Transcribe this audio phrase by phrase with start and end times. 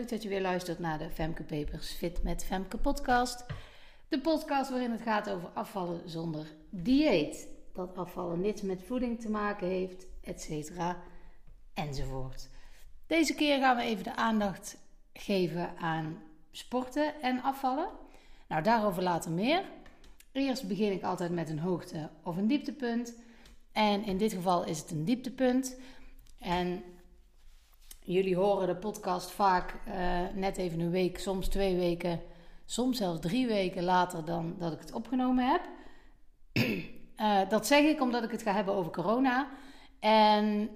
[0.00, 3.44] Leuk dat je weer luistert naar de Femke Papers Fit met Femke podcast.
[4.08, 7.48] De podcast waarin het gaat over afvallen zonder dieet.
[7.72, 10.96] Dat afvallen niets met voeding te maken heeft, et cetera,
[11.74, 12.48] enzovoort.
[13.06, 14.76] Deze keer gaan we even de aandacht
[15.12, 17.88] geven aan sporten en afvallen.
[18.48, 19.64] Nou, daarover later meer.
[20.32, 23.14] Eerst begin ik altijd met een hoogte of een dieptepunt.
[23.72, 25.76] En in dit geval is het een dieptepunt.
[26.38, 26.82] En
[28.00, 29.94] jullie horen de podcast vaak uh,
[30.34, 32.20] net even een week, soms twee weken,
[32.64, 35.60] soms zelfs drie weken later dan dat ik het opgenomen heb.
[37.20, 39.48] uh, dat zeg ik omdat ik het ga hebben over corona.
[40.00, 40.70] En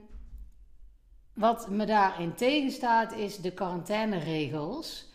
[1.34, 5.12] wat me daarin tegenstaat is de quarantaineregels.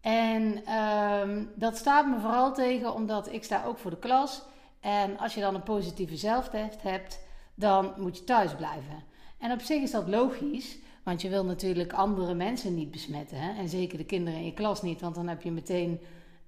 [0.00, 4.42] En uh, dat staat me vooral tegen omdat ik sta ook voor de klas.
[4.80, 7.20] En als je dan een positieve zelftest hebt,
[7.54, 9.04] dan moet je thuis blijven.
[9.38, 13.38] En op zich is dat logisch, want je wil natuurlijk andere mensen niet besmetten.
[13.38, 13.58] Hè?
[13.58, 16.00] En zeker de kinderen in je klas niet, want dan heb je meteen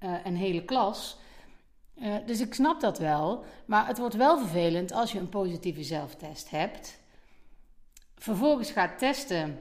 [0.03, 1.19] uh, een hele klas.
[1.97, 3.45] Uh, dus ik snap dat wel.
[3.65, 7.01] Maar het wordt wel vervelend als je een positieve zelftest hebt.
[8.17, 9.59] Vervolgens gaat testen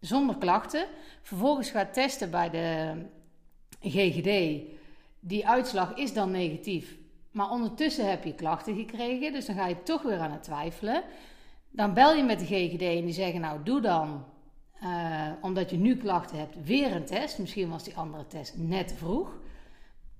[0.00, 0.86] zonder klachten.
[1.22, 2.94] Vervolgens gaat testen bij de
[3.80, 4.62] GGD.
[5.20, 6.96] Die uitslag is dan negatief.
[7.30, 9.32] Maar ondertussen heb je klachten gekregen.
[9.32, 11.02] Dus dan ga je toch weer aan het twijfelen.
[11.70, 14.24] Dan bel je met de GGD en die zeggen: Nou, doe dan,
[14.82, 17.38] uh, omdat je nu klachten hebt, weer een test.
[17.38, 19.36] Misschien was die andere test net vroeg.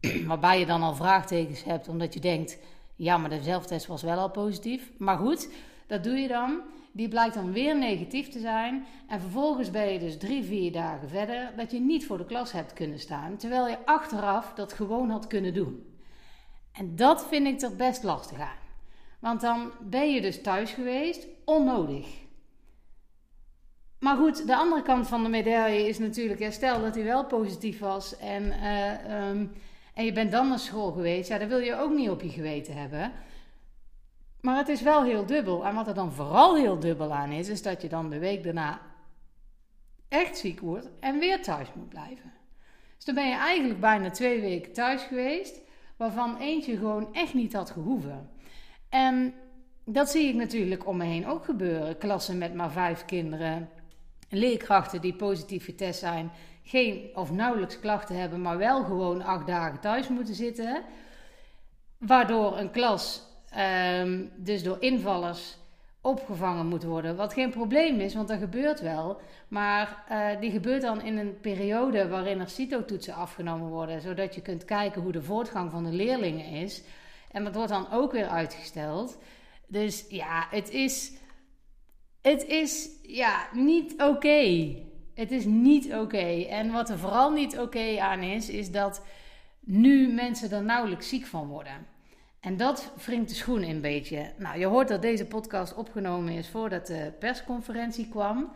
[0.26, 2.58] Waarbij je dan al vraagtekens hebt, omdat je denkt:
[2.96, 4.90] Ja, maar de zelftest was wel al positief.
[4.98, 5.48] Maar goed,
[5.86, 6.60] dat doe je dan.
[6.92, 8.86] Die blijkt dan weer negatief te zijn.
[9.08, 12.52] En vervolgens ben je dus drie, vier dagen verder dat je niet voor de klas
[12.52, 13.36] hebt kunnen staan.
[13.36, 15.84] Terwijl je achteraf dat gewoon had kunnen doen.
[16.72, 18.58] En dat vind ik er best lastig aan.
[19.18, 22.06] Want dan ben je dus thuis geweest, onnodig.
[24.00, 27.78] Maar goed, de andere kant van de medaille is natuurlijk, stel dat hij wel positief
[27.78, 29.52] was en, uh, um,
[29.94, 32.28] en je bent dan naar school geweest, ja, dat wil je ook niet op je
[32.28, 33.12] geweten hebben.
[34.40, 35.66] Maar het is wel heel dubbel.
[35.66, 38.42] En wat er dan vooral heel dubbel aan is, is dat je dan de week
[38.42, 38.80] daarna
[40.08, 42.32] echt ziek wordt en weer thuis moet blijven.
[42.96, 45.60] Dus dan ben je eigenlijk bijna twee weken thuis geweest,
[45.96, 48.30] waarvan eentje gewoon echt niet had gehoeven.
[48.88, 49.34] En
[49.84, 51.98] dat zie ik natuurlijk om me heen ook gebeuren.
[51.98, 53.68] Klassen met maar vijf kinderen,
[54.30, 56.30] leerkrachten die positief getest zijn,
[56.62, 60.82] geen of nauwelijks klachten hebben, maar wel gewoon acht dagen thuis moeten zitten.
[61.98, 63.22] Waardoor een klas
[64.02, 65.58] um, dus door invallers
[66.00, 67.16] opgevangen moet worden.
[67.16, 69.20] Wat geen probleem is, want dat gebeurt wel.
[69.48, 74.40] Maar uh, die gebeurt dan in een periode waarin er CITO-toetsen afgenomen worden, zodat je
[74.40, 76.82] kunt kijken hoe de voortgang van de leerlingen is.
[77.30, 79.18] En dat wordt dan ook weer uitgesteld.
[79.66, 81.12] Dus ja, het is,
[82.22, 84.74] het is ja, niet oké.
[85.14, 86.44] Het is niet oké.
[86.48, 89.02] En wat er vooral niet oké aan is, is dat
[89.60, 91.86] nu mensen er nauwelijks ziek van worden.
[92.40, 94.32] En dat wringt de schoen een beetje.
[94.38, 98.52] Nou, je hoort dat deze podcast opgenomen is voordat de persconferentie kwam.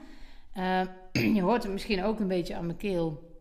[0.56, 0.80] Uh,
[1.36, 3.32] je hoort het misschien ook een beetje aan mijn keel.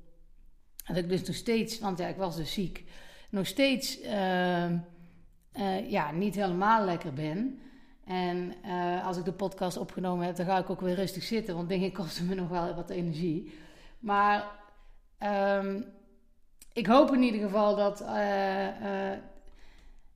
[0.85, 2.83] Dat ik dus nog steeds, want ja, ik was dus ziek,
[3.29, 7.59] nog steeds uh, uh, ja, niet helemaal lekker ben.
[8.05, 8.53] En
[9.03, 11.91] als ik de podcast opgenomen heb, dan ga ik ook weer rustig zitten, want dingen
[12.01, 13.53] kosten me nog wel wat energie.
[13.99, 14.45] Maar
[15.59, 15.85] um,
[16.73, 18.03] ik hoop in ieder geval dat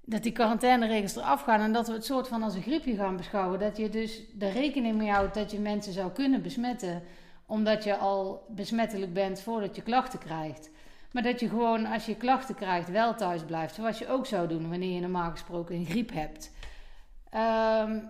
[0.10, 3.18] dat die quarantaineregels eraf gaan en dat we het soort van als een griepje gaan
[3.18, 3.60] beschouwen.
[3.60, 7.04] Dat je dus er rekening mee houdt dat je mensen zou kunnen besmetten,
[7.46, 10.70] omdat je al besmettelijk bent voordat je klachten krijgt.
[11.12, 14.48] Maar dat je gewoon als je klachten krijgt wel thuis blijft, zoals je ook zou
[14.48, 16.52] doen wanneer je normaal gesproken een griep hebt.
[17.82, 18.10] Um,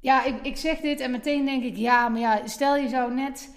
[0.00, 3.14] ja, ik, ik zeg dit en meteen denk ik, ja, maar ja, stel je zou
[3.14, 3.56] net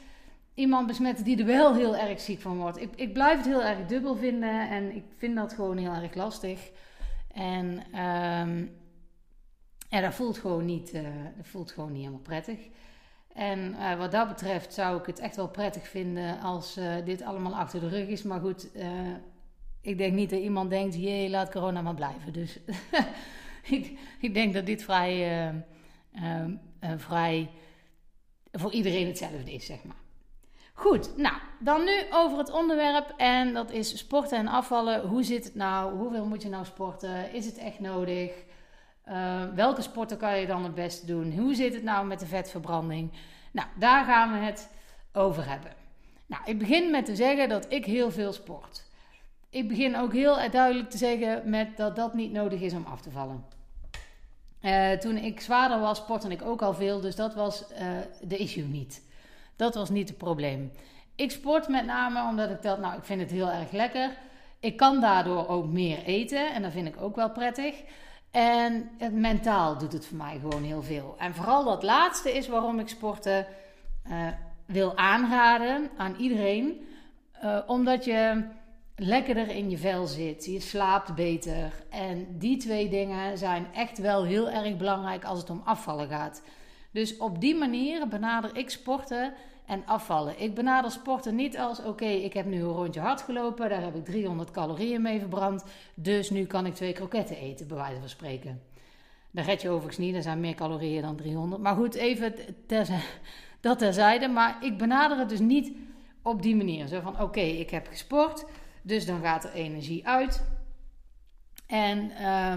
[0.53, 2.81] iemand besmetten die er wel heel erg ziek van wordt.
[2.81, 6.13] Ik, ik blijf het heel erg dubbel vinden en ik vind dat gewoon heel erg
[6.13, 6.71] lastig.
[7.33, 7.65] En
[7.99, 8.79] um,
[9.89, 11.01] ja, dat voelt gewoon niet, uh,
[11.37, 12.59] dat voelt gewoon niet helemaal prettig.
[13.33, 17.21] En uh, wat dat betreft zou ik het echt wel prettig vinden als uh, dit
[17.21, 18.23] allemaal achter de rug is.
[18.23, 18.69] Maar goed,
[19.81, 22.33] ik denk niet dat iemand denkt, jee, laat corona maar blijven.
[22.33, 22.59] Dus
[23.77, 25.41] ik, ik, denk dat dit vrij,
[26.13, 26.55] ehm,
[26.97, 27.49] vrij
[28.51, 29.95] voor iedereen hetzelfde is, zeg maar.
[30.73, 35.07] Goed, nou, dan nu over het onderwerp en dat is sporten en afvallen.
[35.07, 35.97] Hoe zit het nou?
[35.97, 37.33] Hoeveel moet je nou sporten?
[37.33, 38.31] Is het echt nodig?
[39.55, 41.37] Welke sporten kan je dan het beste doen?
[41.37, 43.11] Hoe zit het nou met de vetverbranding?
[43.51, 44.69] Nou, daar gaan we het
[45.13, 45.71] over hebben.
[46.25, 48.85] Nou, ik begin met te zeggen dat ik heel veel sport.
[49.51, 53.01] Ik begin ook heel duidelijk te zeggen met dat dat niet nodig is om af
[53.01, 53.45] te vallen.
[54.61, 57.77] Uh, toen ik zwaarder was, sportte ik ook al veel, dus dat was uh,
[58.21, 59.01] de issue niet.
[59.55, 60.71] Dat was niet het probleem.
[61.15, 64.17] Ik sport met name omdat ik dat, nou, ik vind het heel erg lekker.
[64.59, 67.75] Ik kan daardoor ook meer eten en dat vind ik ook wel prettig.
[68.31, 71.15] En het mentaal doet het voor mij gewoon heel veel.
[71.17, 73.45] En vooral dat laatste is waarom ik sporten
[74.07, 74.27] uh,
[74.65, 76.87] wil aanraden aan iedereen.
[77.67, 78.43] Omdat je
[79.03, 81.83] lekkerder in je vel zit, je slaapt beter.
[81.89, 86.43] En die twee dingen zijn echt wel heel erg belangrijk als het om afvallen gaat.
[86.91, 89.33] Dus op die manier benader ik sporten
[89.65, 90.41] en afvallen.
[90.41, 93.95] Ik benader sporten niet als: oké, ik heb nu een rondje hard gelopen, daar heb
[93.95, 95.63] ik 300 calorieën mee verbrand,
[95.93, 98.61] dus nu kan ik twee kroketten eten, bij wijze van spreken.
[99.31, 101.61] Daar red je overigens niet, er zijn meer calorieën dan 300.
[101.61, 102.33] Maar goed, even
[103.61, 104.27] dat terzijde.
[104.27, 105.71] Maar ik benader het dus niet
[106.21, 106.87] op die manier.
[106.87, 108.45] Zo van: oké, ik heb gesport,
[108.81, 110.43] dus dan gaat er energie uit.
[111.67, 112.53] En uh,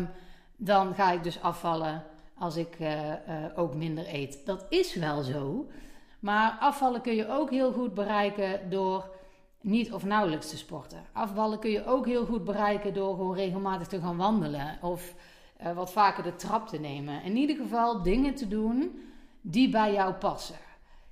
[0.56, 2.04] dan ga ik dus afvallen
[2.38, 3.14] als ik uh, uh,
[3.56, 4.46] ook minder eet.
[4.46, 5.66] Dat is wel zo.
[6.20, 9.10] Maar afvallen kun je ook heel goed bereiken door
[9.60, 11.04] niet of nauwelijks te sporten.
[11.12, 15.14] Afvallen kun je ook heel goed bereiken door gewoon regelmatig te gaan wandelen of
[15.62, 17.22] uh, wat vaker de trap te nemen.
[17.22, 19.02] In ieder geval dingen te doen
[19.40, 20.56] die bij jou passen.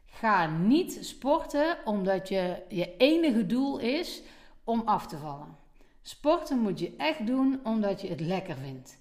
[0.06, 4.22] Ga niet sporten omdat je je enige doel is
[4.64, 5.56] om af te vallen.
[6.02, 8.98] Sporten moet je echt doen omdat je het lekker vindt.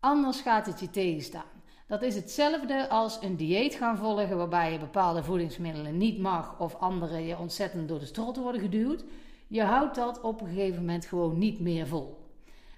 [0.00, 1.56] Anders gaat het je tegenstaan.
[1.86, 6.74] Dat is hetzelfde als een dieet gaan volgen waarbij je bepaalde voedingsmiddelen niet mag of
[6.74, 9.04] andere je ontzettend door de strot worden geduwd.
[9.46, 12.26] Je houdt dat op een gegeven moment gewoon niet meer vol.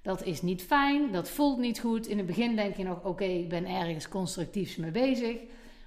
[0.02, 2.06] Dat is niet fijn, dat voelt niet goed.
[2.06, 5.36] In het begin denk je nog: oké, ik ben ergens constructiefs mee bezig.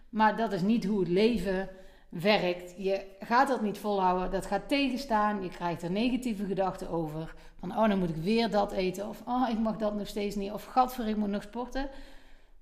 [0.09, 1.69] Maar dat is niet hoe het leven
[2.13, 2.73] werkt.
[2.77, 5.43] Je gaat dat niet volhouden, dat gaat tegenstaan.
[5.43, 7.35] Je krijgt er negatieve gedachten over.
[7.59, 9.07] Van oh, dan moet ik weer dat eten.
[9.07, 10.51] Of oh, ik mag dat nog steeds niet.
[10.51, 11.89] Of gadver, ik moet nog sporten.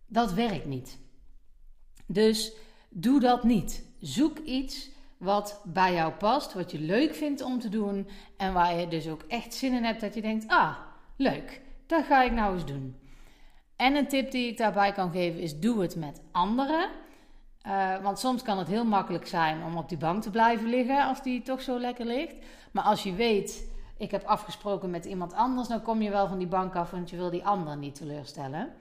[0.07, 1.00] Dat werkt niet.
[2.06, 2.53] Dus
[2.89, 3.86] doe dat niet.
[4.00, 8.07] Zoek iets wat bij jou past, wat je leuk vindt om te doen
[8.38, 10.77] en waar je dus ook echt zin in hebt dat je denkt: ah,
[11.15, 12.95] leuk, dat ga ik nou eens doen.
[13.75, 16.89] En een tip die ik daarbij kan geven is: doe het met anderen.
[17.67, 21.05] Uh, want soms kan het heel makkelijk zijn om op die bank te blijven liggen
[21.05, 22.35] als die toch zo lekker ligt.
[22.71, 26.37] Maar als je weet, ik heb afgesproken met iemand anders, dan kom je wel van
[26.37, 28.73] die bank af, want je wil die ander niet teleurstellen.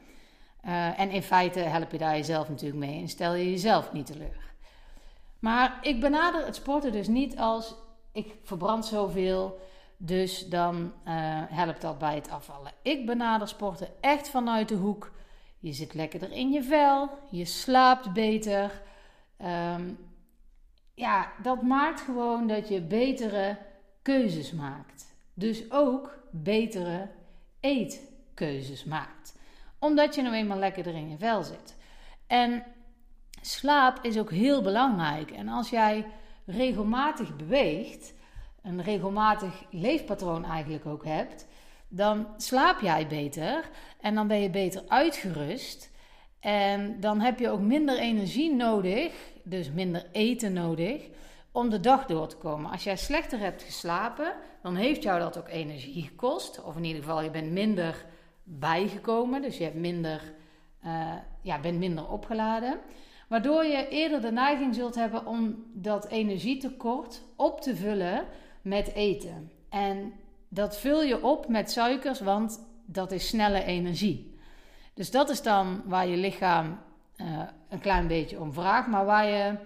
[0.66, 4.06] Uh, en in feite help je daar jezelf natuurlijk mee en stel je jezelf niet
[4.06, 4.50] teleur.
[5.38, 7.74] Maar ik benader het sporten dus niet als
[8.12, 9.60] ik verbrand zoveel,
[9.96, 11.12] dus dan uh,
[11.48, 12.72] helpt dat bij het afvallen.
[12.82, 15.10] Ik benader sporten echt vanuit de hoek.
[15.60, 18.82] Je zit lekkerder in je vel, je slaapt beter.
[19.38, 19.98] Um,
[20.94, 23.58] ja, dat maakt gewoon dat je betere
[24.02, 25.16] keuzes maakt.
[25.34, 27.10] Dus ook betere
[27.60, 29.38] eetkeuzes maakt
[29.80, 31.76] omdat je nou eenmaal lekkerder in je vel zit.
[32.26, 32.64] En
[33.40, 35.30] slaap is ook heel belangrijk.
[35.30, 36.06] En als jij
[36.46, 38.14] regelmatig beweegt,
[38.62, 41.46] een regelmatig leefpatroon eigenlijk ook hebt,
[41.92, 43.70] dan slaap jij beter
[44.00, 45.90] en dan ben je beter uitgerust.
[46.40, 49.12] En dan heb je ook minder energie nodig,
[49.44, 51.08] dus minder eten nodig,
[51.52, 52.70] om de dag door te komen.
[52.70, 56.64] Als jij slechter hebt geslapen, dan heeft jou dat ook energie gekost.
[56.64, 58.04] Of in ieder geval, je bent minder
[58.42, 59.42] bijgekomen.
[59.42, 60.34] Dus je hebt minder,
[60.84, 61.12] uh,
[61.42, 62.78] ja, bent minder opgeladen.
[63.28, 68.24] Waardoor je eerder de neiging zult hebben om dat energietekort op te vullen
[68.62, 69.50] met eten.
[69.68, 70.12] En
[70.52, 74.38] dat vul je op met suikers, want dat is snelle energie.
[74.94, 76.78] Dus dat is dan waar je lichaam
[77.16, 79.56] uh, een klein beetje om vraagt, maar waar je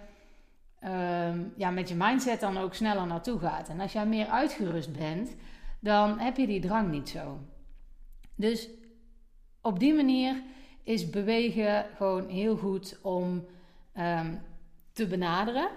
[0.85, 3.69] uh, ja, met je mindset dan ook sneller naartoe gaat.
[3.69, 5.35] En als jij meer uitgerust bent,
[5.81, 7.39] dan heb je die drang niet zo.
[8.35, 8.69] Dus
[9.61, 10.43] op die manier
[10.83, 13.47] is bewegen gewoon heel goed om
[13.97, 14.43] um,
[14.93, 15.69] te benaderen.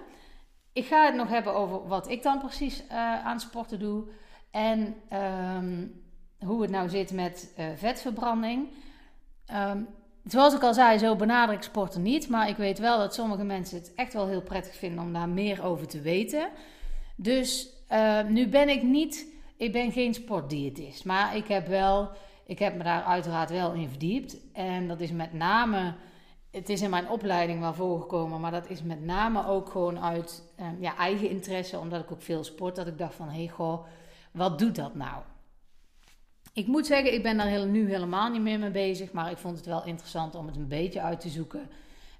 [0.72, 4.04] Ik ga het nog hebben over wat ik dan precies uh, aan sporten doe.
[4.50, 4.94] En
[5.56, 6.02] um,
[6.38, 8.68] hoe het nou zit met uh, vetverbranding.
[9.54, 9.86] Um,
[10.24, 12.28] zoals ik al zei, zo benader ik sporten niet.
[12.28, 15.28] Maar ik weet wel dat sommige mensen het echt wel heel prettig vinden om daar
[15.28, 16.48] meer over te weten.
[17.16, 19.26] Dus uh, nu ben ik niet,
[19.56, 21.04] ik ben geen sportdiëtist.
[21.04, 22.10] Maar ik heb wel
[22.48, 24.36] ik heb me daar uiteraard wel in verdiept.
[24.52, 25.94] En dat is met name,
[26.50, 30.42] het is in mijn opleiding wel voorgekomen, maar dat is met name ook gewoon uit
[30.80, 33.86] ja, eigen interesse, omdat ik ook veel sport, dat ik dacht van, hé hey, goh,
[34.38, 35.22] wat doet dat nou?
[36.52, 39.56] Ik moet zeggen, ik ben daar nu helemaal niet meer mee bezig, maar ik vond
[39.56, 41.70] het wel interessant om het een beetje uit te zoeken.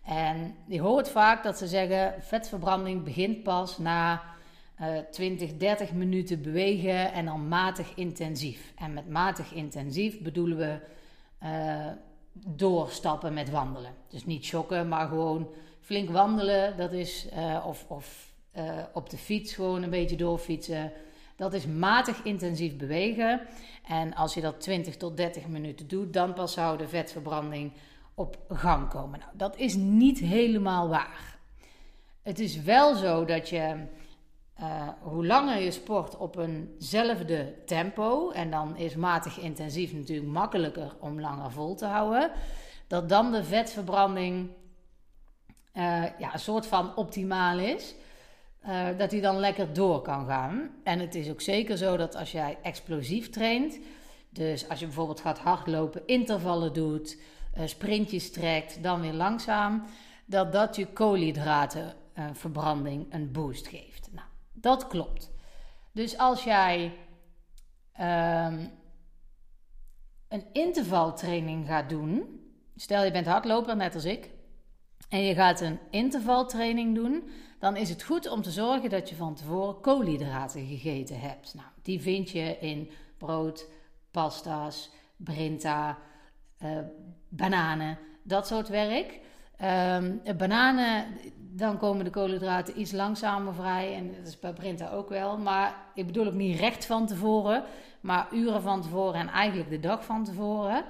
[0.05, 4.23] En je hoort vaak dat ze zeggen, vetverbranding begint pas na
[5.11, 8.73] 20, eh, 30 minuten bewegen en dan matig intensief.
[8.77, 10.79] En met matig intensief bedoelen we
[11.43, 11.87] uh,
[12.33, 13.95] doorstappen met wandelen.
[14.09, 15.49] Dus niet shocken, maar gewoon
[15.81, 16.77] flink wandelen.
[16.77, 20.93] Dat is, uh, of, of eh, op de fiets gewoon een beetje doorfietsen.
[21.39, 23.41] Dat is matig intensief bewegen.
[23.87, 27.73] En als je dat 20 tot 30 minuten doet, dan pas zou de vetverbranding
[28.15, 29.19] op gang komen.
[29.19, 31.39] Nou, dat is niet helemaal waar.
[32.23, 33.87] Het is wel zo dat je
[34.61, 40.97] uh, hoe langer je sport op eenzelfde tempo, en dan is matig intensief natuurlijk makkelijker
[41.01, 42.31] om langer vol te houden,
[42.87, 44.51] dat dan de vetverbranding
[45.75, 47.95] uh, ja, een soort van optimaal is.
[48.67, 50.71] Uh, dat hij dan lekker door kan gaan.
[50.85, 53.79] En het is ook zeker zo dat als jij explosief traint,
[54.31, 57.19] dus als je bijvoorbeeld gaat hardlopen, intervallen doet,
[57.65, 59.85] sprintjes trekt, dan weer langzaam,
[60.27, 64.09] dat dat je koolhydratenverbranding een boost geeft.
[64.13, 65.31] Nou, dat klopt.
[65.93, 66.93] Dus als jij
[68.01, 68.71] um,
[70.29, 72.41] een intervaltraining gaat doen,
[72.77, 74.31] stel je bent hardloper net als ik,
[75.09, 79.15] en je gaat een intervaltraining doen, dan is het goed om te zorgen dat je
[79.15, 81.55] van tevoren koolhydraten gegeten hebt.
[81.55, 83.67] Nou, die vind je in brood,
[84.11, 85.99] pasta's, brinta,
[86.63, 86.79] uh,
[87.29, 89.21] bananen, dat soort werk.
[89.63, 93.95] Um, bananen, dan komen de koolhydraten iets langzamer vrij.
[93.95, 95.39] En dat is bij Brinta ook wel.
[95.39, 97.65] Maar ik bedoel ook niet recht van tevoren,
[98.01, 100.85] maar uren van tevoren en eigenlijk de dag van tevoren.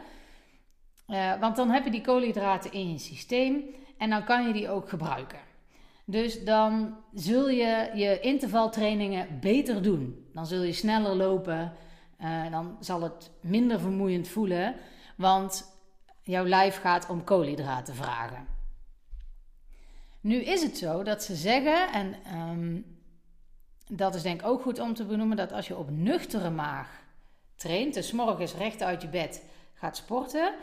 [1.09, 3.65] Uh, want dan heb je die koolhydraten in je systeem
[3.99, 5.48] en dan kan je die ook gebruiken.
[6.11, 10.29] Dus dan zul je je intervaltrainingen beter doen.
[10.35, 11.73] Dan zul je sneller lopen.
[12.21, 14.75] Uh, dan zal het minder vermoeiend voelen.
[15.17, 15.77] Want
[16.23, 18.47] jouw lijf gaat om koolhydraten vragen.
[20.21, 22.85] Nu is het zo dat ze zeggen, en um,
[23.87, 27.03] dat is denk ik ook goed om te benoemen, dat als je op nuchtere maag
[27.57, 29.43] traint, dus morgens recht uit je bed
[29.75, 30.55] gaat sporten,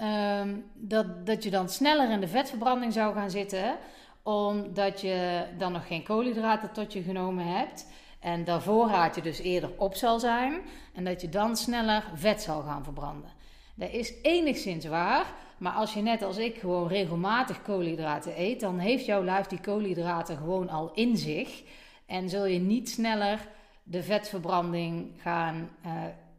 [0.00, 3.78] um, dat, dat je dan sneller in de vetverbranding zou gaan zitten,
[4.26, 7.86] omdat je dan nog geen koolhydraten tot je genomen hebt.
[8.20, 10.60] En daarvoor raad je dus eerder op zal zijn.
[10.94, 13.30] En dat je dan sneller vet zal gaan verbranden.
[13.74, 15.24] Dat is enigszins waar.
[15.58, 19.60] Maar als je net als ik gewoon regelmatig koolhydraten eet, dan heeft jouw lijf die
[19.60, 21.62] koolhydraten gewoon al in zich.
[22.06, 23.48] En zul je niet sneller
[23.82, 25.92] de vetverbranding gaan uh,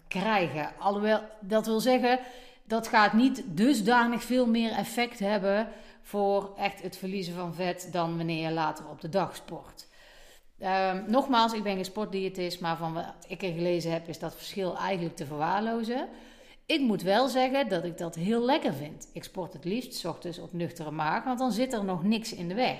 [0.08, 0.70] krijgen.
[0.79, 2.20] Alhoewel, dat wil zeggen,
[2.63, 5.67] dat gaat niet dusdanig veel meer effect hebben
[6.08, 9.88] voor echt het verliezen van vet dan wanneer je later op de dag sport.
[10.60, 14.36] Uh, nogmaals, ik ben geen sportdiëtist, maar van wat ik er gelezen heb, is dat
[14.36, 16.08] verschil eigenlijk te verwaarlozen.
[16.66, 19.10] Ik moet wel zeggen dat ik dat heel lekker vind.
[19.14, 22.48] Ik sport het liefst ochtends op nuchtere maag, want dan zit er nog niks in
[22.48, 22.80] de weg.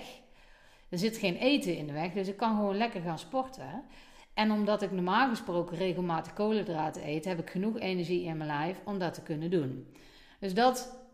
[0.90, 3.84] Er zit geen eten in de weg, dus ik kan gewoon lekker gaan sporten.
[4.34, 8.82] En omdat ik normaal gesproken regelmatig koolhydraten eet, heb ik genoeg energie in mijn lijf
[8.86, 9.96] om dat te kunnen doen.
[10.40, 11.06] Dus dat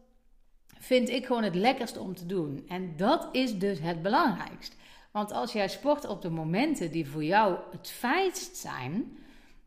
[0.79, 2.65] vind ik gewoon het lekkerste om te doen.
[2.67, 4.75] En dat is dus het belangrijkst.
[5.11, 9.17] Want als jij sport op de momenten die voor jou het fijnst zijn,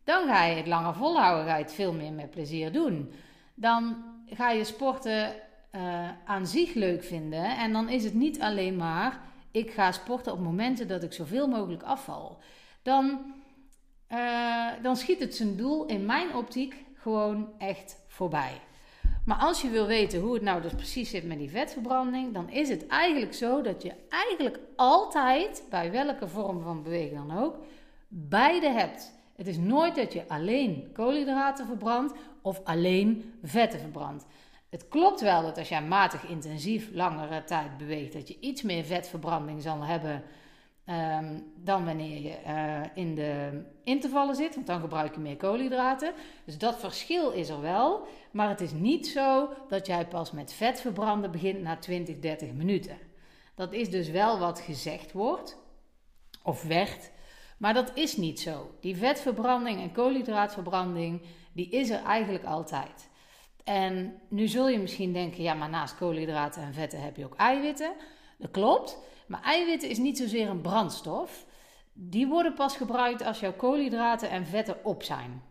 [0.05, 3.13] dan ga je het langer volhouden, ga je het veel meer met plezier doen.
[3.55, 3.97] Dan
[4.27, 5.35] ga je sporten
[5.73, 7.57] uh, aan zich leuk vinden.
[7.57, 9.21] En dan is het niet alleen maar,
[9.51, 12.39] ik ga sporten op momenten dat ik zoveel mogelijk afval.
[12.83, 13.35] Dan,
[14.13, 18.61] uh, dan schiet het zijn doel in mijn optiek gewoon echt voorbij.
[19.27, 22.51] Maar als je wil weten hoe het nou dus precies zit met die vetverbranding, dan
[22.51, 27.57] is het eigenlijk zo dat je eigenlijk altijd, bij welke vorm van beweging dan ook,
[28.09, 29.13] beide hebt.
[29.37, 34.27] Het is nooit dat je alleen koolhydraten verbrandt of alleen vetten verbrandt.
[34.71, 38.85] Het klopt wel dat als jij matig intensief langere tijd beweegt, dat je iets meer
[38.85, 40.23] vetverbranding zal hebben
[40.87, 46.13] um, dan wanneer je uh, in de intervallen zit, want dan gebruik je meer koolhydraten.
[46.45, 50.53] Dus dat verschil is er wel, maar het is niet zo dat jij pas met
[50.53, 52.99] vet verbranden begint na 20, 30 minuten.
[53.55, 55.59] Dat is dus wel wat gezegd wordt,
[56.43, 57.11] of werd,
[57.59, 58.71] maar dat is niet zo.
[58.81, 63.09] Die vetverbranding en koolhydraatverbranding, die is er eigenlijk altijd.
[63.65, 67.37] En nu zul je misschien denken, ja, maar naast koolhydraten en vetten heb je ook
[67.37, 67.93] eiwitten.
[68.39, 71.47] Dat klopt, maar eiwitten is niet zozeer een brandstof.
[71.93, 75.43] Die worden pas gebruikt als jouw koolhydraten en vetten op zijn.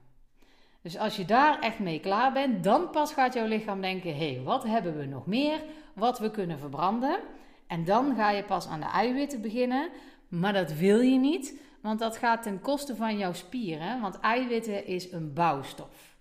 [0.81, 4.33] Dus als je daar echt mee klaar bent, dan pas gaat jouw lichaam denken: hé,
[4.33, 5.63] hey, wat hebben we nog meer
[5.93, 7.19] wat we kunnen verbranden?
[7.67, 9.89] En dan ga je pas aan de eiwitten beginnen.
[10.27, 14.01] Maar dat wil je niet, want dat gaat ten koste van jouw spieren.
[14.01, 16.15] Want eiwitten is een bouwstof.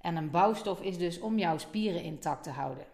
[0.00, 2.84] En een bouwstof is dus om jouw spieren intact te houden.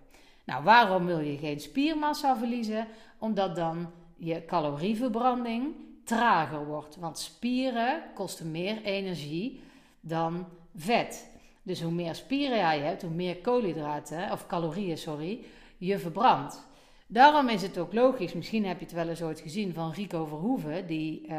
[0.45, 2.87] Nou, waarom wil je geen spiermassa verliezen?
[3.19, 6.97] Omdat dan je calorieverbranding trager wordt.
[6.97, 9.61] Want spieren kosten meer energie
[10.01, 10.47] dan
[10.77, 11.29] vet.
[11.63, 15.45] Dus hoe meer spieren jij hebt, hoe meer koolhydraten, of calorieën, sorry,
[15.79, 16.67] je verbrandt.
[17.07, 20.25] Daarom is het ook logisch, misschien heb je het wel eens ooit gezien van Rico
[20.25, 21.35] Verhoeven, die uh,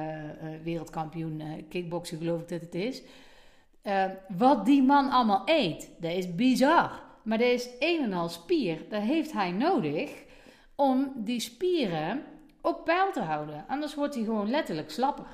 [0.63, 3.01] wereldkampioen uh, kickboksen geloof ik dat het is.
[4.37, 7.05] wat die man allemaal eet, dat is bizar.
[7.23, 10.23] Maar dat is een en al spier, dat heeft hij nodig
[10.75, 12.23] om die spieren
[12.67, 13.65] op peil te houden.
[13.67, 15.27] Anders wordt hij gewoon letterlijk slapper.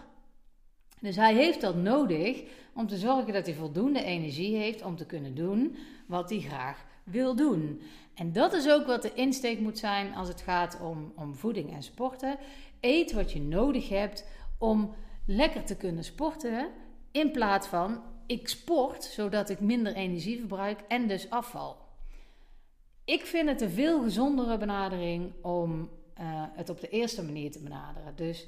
[0.99, 5.05] Dus hij heeft dat nodig om te zorgen dat hij voldoende energie heeft om te
[5.05, 5.75] kunnen doen
[6.07, 7.81] wat hij graag wil doen.
[8.13, 11.73] En dat is ook wat de insteek moet zijn als het gaat om, om voeding
[11.73, 12.37] en sporten.
[12.79, 16.67] Eet wat je nodig hebt om lekker te kunnen sporten.
[17.11, 21.77] In plaats van ik sport zodat ik minder energie verbruik en dus afval.
[23.05, 25.89] Ik vind het een veel gezondere benadering om
[26.19, 28.15] uh, het op de eerste manier te benaderen.
[28.15, 28.47] Dus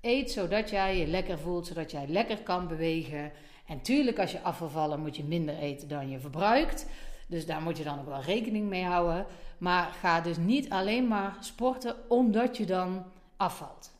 [0.00, 3.32] eet zodat jij je lekker voelt, zodat jij lekker kan bewegen.
[3.66, 6.86] En tuurlijk, als je afvallen, moet je minder eten dan je verbruikt.
[7.28, 9.26] Dus daar moet je dan ook wel rekening mee houden.
[9.58, 13.04] Maar ga dus niet alleen maar sporten omdat je dan
[13.36, 13.94] afvalt.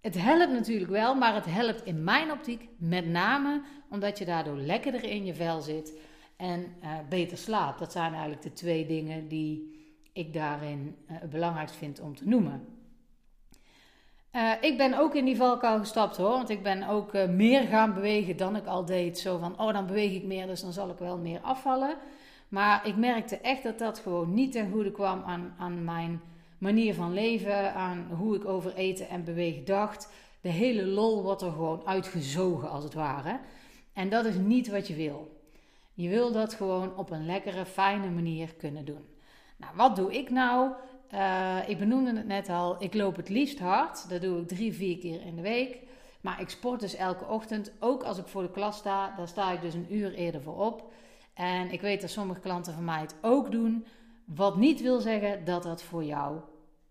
[0.00, 4.56] Het helpt natuurlijk wel, maar het helpt in mijn optiek met name omdat je daardoor
[4.56, 5.92] lekkerder in je vel zit
[6.36, 7.78] en uh, beter slaapt.
[7.78, 9.75] Dat zijn eigenlijk de twee dingen die
[10.16, 12.68] ik daarin uh, het belangrijkst vind om te noemen.
[14.32, 17.62] Uh, ik ben ook in die valkuil gestapt hoor, want ik ben ook uh, meer
[17.62, 19.18] gaan bewegen dan ik al deed.
[19.18, 21.96] Zo van, oh dan beweeg ik meer, dus dan zal ik wel meer afvallen.
[22.48, 26.20] Maar ik merkte echt dat dat gewoon niet ten goede kwam aan, aan mijn
[26.58, 30.12] manier van leven, aan hoe ik over eten en bewegen dacht.
[30.40, 33.40] De hele lol wordt er gewoon uitgezogen als het ware.
[33.92, 35.40] En dat is niet wat je wil.
[35.94, 39.04] Je wil dat gewoon op een lekkere, fijne manier kunnen doen.
[39.56, 40.72] Nou, wat doe ik nou?
[41.14, 44.08] Uh, ik benoemde het net al, ik loop het liefst hard.
[44.08, 45.78] Dat doe ik drie, vier keer in de week.
[46.20, 47.72] Maar ik sport dus elke ochtend.
[47.78, 50.56] Ook als ik voor de klas sta, daar sta ik dus een uur eerder voor
[50.56, 50.92] op.
[51.34, 53.86] En ik weet dat sommige klanten van mij het ook doen.
[54.24, 56.40] Wat niet wil zeggen dat dat voor jou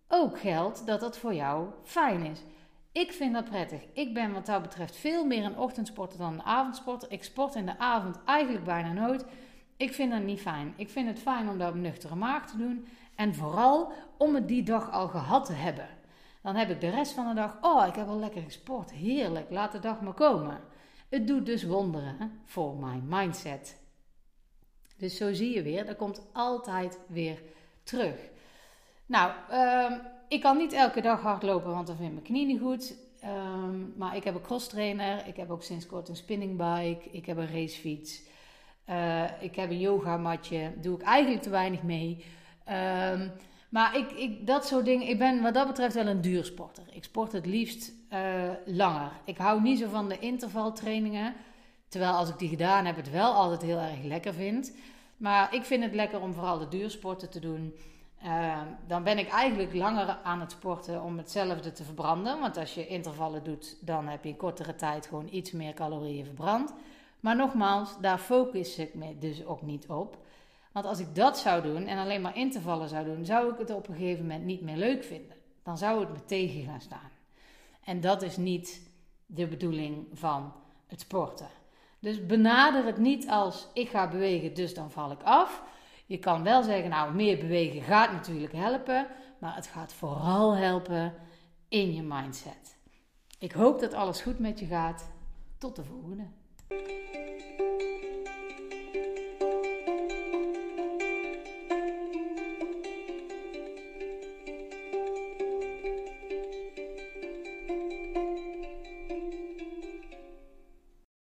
[0.07, 2.43] ook geldt, dat dat voor jou fijn is.
[2.91, 3.81] Ik vind dat prettig.
[3.93, 7.11] Ik ben wat dat betreft veel meer een ochtendsporter dan een avondsporter.
[7.11, 9.25] Ik sport in de avond eigenlijk bijna nooit.
[9.77, 10.73] Ik vind dat niet fijn.
[10.75, 12.87] Ik vind het fijn om dat op nuchtere maag te doen.
[13.15, 15.87] En vooral om het die dag al gehad te hebben.
[16.41, 18.91] Dan heb ik de rest van de dag, oh, ik heb al lekker gesport.
[18.91, 20.59] Heerlijk, laat de dag maar komen.
[21.09, 23.81] Het doet dus wonderen voor mijn mindset.
[24.97, 27.41] Dus zo zie je weer, dat komt altijd weer
[27.83, 28.15] terug.
[29.05, 29.31] Nou,
[29.91, 32.95] um, ik kan niet elke dag hardlopen, want dan vind mijn knie niet goed.
[33.23, 35.27] Um, maar ik heb een cross trainer.
[35.27, 37.09] Ik heb ook sinds kort een spinningbike.
[37.11, 38.21] Ik heb een racefiets.
[38.89, 40.73] Uh, ik heb een yogamatje.
[40.81, 42.25] Doe ik eigenlijk te weinig mee.
[43.11, 43.31] Um,
[43.69, 46.83] maar ik, ik, dat soort dingen, ik ben wat dat betreft wel een duursporter.
[46.91, 48.19] Ik sport het liefst uh,
[48.65, 49.11] langer.
[49.23, 51.33] Ik hou niet zo van de intervaltrainingen.
[51.87, 54.75] Terwijl als ik die gedaan heb, het wel altijd heel erg lekker vind.
[55.17, 57.75] Maar ik vind het lekker om vooral de duursporten te doen.
[58.23, 62.39] Uh, dan ben ik eigenlijk langer aan het sporten om hetzelfde te verbranden.
[62.39, 66.25] Want als je intervallen doet, dan heb je in kortere tijd gewoon iets meer calorieën
[66.25, 66.73] verbrand.
[67.25, 70.17] Maar nogmaals, daar focus ik me dus ook niet op.
[70.71, 73.69] Want als ik dat zou doen en alleen maar intervallen zou doen, zou ik het
[73.69, 75.37] op een gegeven moment niet meer leuk vinden.
[75.63, 77.11] Dan zou het me tegen gaan staan.
[77.83, 78.89] En dat is niet
[79.25, 80.53] de bedoeling van
[80.87, 81.47] het sporten.
[81.99, 85.63] Dus benader het niet als ik ga bewegen, dus dan val ik af.
[86.05, 89.07] Je kan wel zeggen, nou, meer bewegen gaat natuurlijk helpen,
[89.39, 91.13] maar het gaat vooral helpen
[91.67, 92.77] in je mindset.
[93.39, 95.11] Ik hoop dat alles goed met je gaat.
[95.57, 96.23] Tot de volgende.
[96.69, 97.24] Thank you.